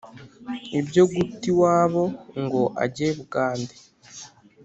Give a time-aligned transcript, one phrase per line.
[0.79, 2.03] ibyo guta iwabo
[2.43, 3.75] ngo ajye bugande